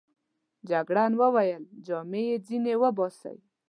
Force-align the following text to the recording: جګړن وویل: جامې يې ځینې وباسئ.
جګړن 0.69 1.11
وویل: 1.21 1.63
جامې 1.85 2.21
يې 2.29 2.35
ځینې 2.47 2.73
وباسئ. 2.81 3.37